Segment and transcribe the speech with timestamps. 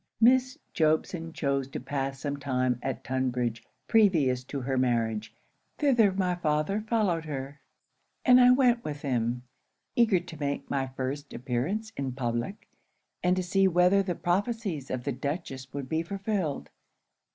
[0.19, 5.31] Miss Jobson chose to pass some time at Tunbridge previous to her marriage.
[5.77, 7.61] Thither my father followed her;
[8.25, 9.43] and I went with him,
[9.95, 12.67] eager to make my first appearance in public,
[13.21, 16.71] and to see whether the prophecies of the Duchess would be fulfilled.